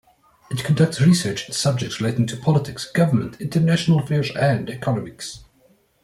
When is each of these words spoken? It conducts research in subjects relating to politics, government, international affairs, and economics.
It 0.49 0.63
conducts 0.63 0.99
research 0.99 1.47
in 1.47 1.53
subjects 1.53 2.01
relating 2.01 2.25
to 2.25 2.35
politics, 2.35 2.89
government, 2.91 3.39
international 3.39 3.99
affairs, 3.99 4.31
and 4.35 4.67
economics. 4.67 5.43